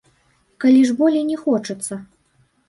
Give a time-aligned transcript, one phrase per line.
[0.63, 1.99] Калі ж болей не хочацца.